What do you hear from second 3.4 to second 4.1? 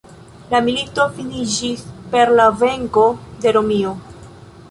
de Romio.